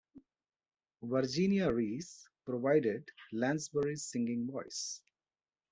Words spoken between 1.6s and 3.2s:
Rees provided